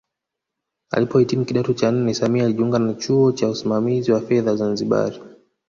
Alipohitimu 0.91 1.45
kidato 1.45 1.73
cha 1.73 1.91
nne 1.91 2.13
Samia 2.13 2.43
alijiunga 2.45 2.79
na 2.79 2.93
chuo 2.93 3.31
cha 3.31 3.49
usimamizi 3.49 4.11
wa 4.11 4.21
fedha 4.21 4.55
Zanzibari 4.55 5.21